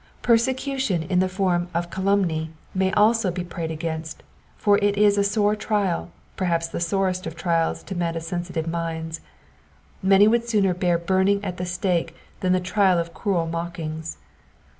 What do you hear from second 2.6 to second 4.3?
may also be prayed against,